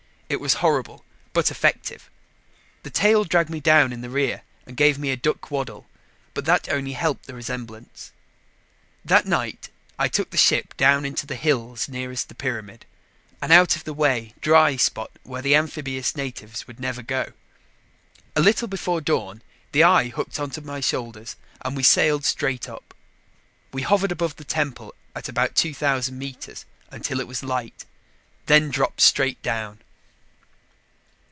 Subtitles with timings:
[0.33, 1.03] It was horrible
[1.33, 2.09] but effective.
[2.83, 5.87] The tail dragged me down in the rear and gave me a duck waddle,
[6.33, 8.13] but that only helped the resemblance.
[9.03, 9.67] That night
[9.99, 12.85] I took the ship down into the hills nearest the pyramid,
[13.41, 17.33] an out of the way dry spot where the amphibious natives would never go.
[18.33, 19.41] A little before dawn,
[19.73, 22.93] the eye hooked onto my shoulders and we sailed straight up.
[23.73, 27.83] We hovered above the temple at about 2,000 meters, until it was light,
[28.45, 29.81] then dropped straight down.